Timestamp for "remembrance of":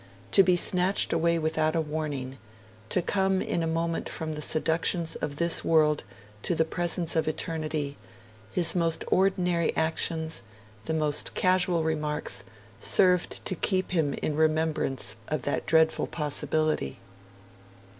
14.35-15.43